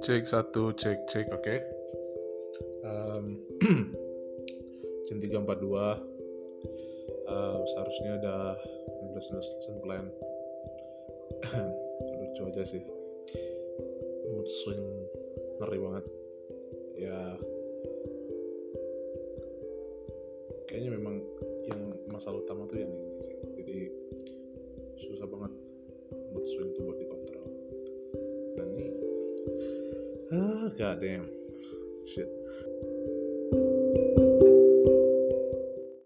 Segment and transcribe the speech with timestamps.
[0.00, 1.56] Cek satu, cek cek, oke.
[2.88, 3.36] Um,
[5.12, 5.44] jam 3.42
[7.28, 8.56] uh, seharusnya ada
[9.12, 10.08] lesson lesson plan.
[12.16, 12.80] Lucu aja sih.
[14.32, 14.80] Mood swing
[15.60, 16.04] ngeri banget.
[16.96, 17.36] Ya
[20.64, 21.20] kayaknya memang
[21.68, 23.36] yang masalah utama tuh yang ini sih.
[23.60, 23.78] Jadi
[24.96, 25.52] susah banget
[26.32, 26.96] mood swing tuh buat
[30.32, 31.28] Oh, goddamn.
[32.06, 32.28] Shit.